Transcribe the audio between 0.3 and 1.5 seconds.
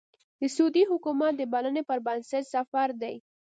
د سعودي حکومت د